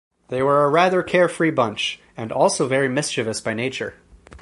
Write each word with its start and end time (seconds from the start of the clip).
They 0.29 0.41
were 0.41 0.63
a 0.63 0.69
rather 0.71 1.03
carefree 1.03 1.51
bunch, 1.51 1.99
and 2.17 2.31
also 2.31 2.67
very 2.67 2.89
mischievous 2.89 3.39
by 3.39 3.53
nature. 3.53 3.93